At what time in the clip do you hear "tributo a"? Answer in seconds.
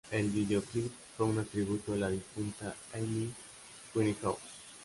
1.45-1.95